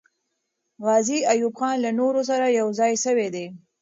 [0.85, 3.45] غازي ایوب خان له نورو سره یو ځای سوی دی.